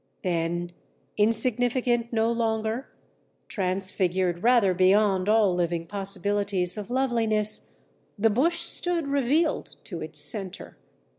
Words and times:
"Then, 0.23 0.71
insignificant 1.15 2.11
no 2.11 2.31
longer, 2.31 2.89
transfigured 3.47 4.41
rather 4.41 4.73
beyond 4.73 5.29
all 5.29 5.53
living 5.53 5.85
possibilities 5.85 6.75
of 6.75 6.89
loveliness, 6.89 7.75
the 8.17 8.31
bush 8.31 8.61
stood 8.61 9.05
revealed 9.07 9.75
to 9.83 10.01
its 10.01 10.19
centre. 10.19 10.75